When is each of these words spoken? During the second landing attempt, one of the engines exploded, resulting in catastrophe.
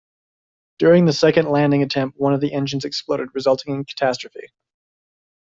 During 0.79 1.05
the 1.05 1.13
second 1.13 1.49
landing 1.49 1.83
attempt, 1.83 2.17
one 2.19 2.33
of 2.33 2.41
the 2.41 2.51
engines 2.51 2.85
exploded, 2.85 3.29
resulting 3.35 3.75
in 3.75 3.85
catastrophe. 3.85 4.47